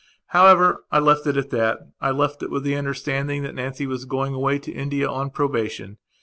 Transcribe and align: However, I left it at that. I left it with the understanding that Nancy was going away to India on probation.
However, 0.29 0.83
I 0.91 0.97
left 0.97 1.27
it 1.27 1.37
at 1.37 1.51
that. 1.51 1.77
I 2.01 2.09
left 2.09 2.41
it 2.41 2.49
with 2.49 2.63
the 2.63 2.75
understanding 2.75 3.43
that 3.43 3.53
Nancy 3.53 3.85
was 3.85 4.05
going 4.05 4.33
away 4.33 4.57
to 4.57 4.71
India 4.71 5.07
on 5.07 5.29
probation. 5.29 5.99